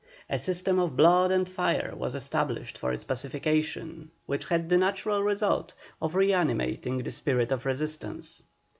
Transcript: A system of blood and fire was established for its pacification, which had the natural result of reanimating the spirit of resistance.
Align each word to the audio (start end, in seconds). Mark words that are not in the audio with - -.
A 0.31 0.39
system 0.39 0.79
of 0.79 0.97
blood 0.97 1.29
and 1.29 1.47
fire 1.47 1.93
was 1.95 2.15
established 2.15 2.75
for 2.75 2.91
its 2.91 3.03
pacification, 3.03 4.09
which 4.25 4.45
had 4.45 4.67
the 4.67 4.79
natural 4.79 5.21
result 5.21 5.75
of 6.01 6.15
reanimating 6.15 6.97
the 7.03 7.11
spirit 7.11 7.51
of 7.51 7.67
resistance. 7.67 8.41